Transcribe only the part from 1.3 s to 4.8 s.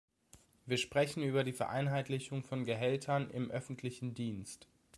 die Vereinheitlichung von Gehältern im öffentlichen Dienst.